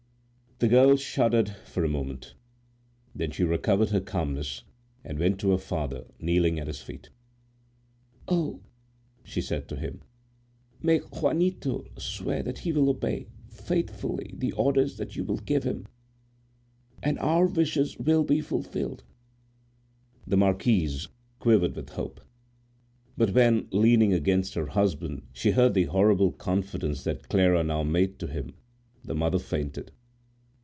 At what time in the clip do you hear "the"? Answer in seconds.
0.63-0.67, 14.37-14.51, 20.27-20.37, 25.73-25.85, 29.03-29.15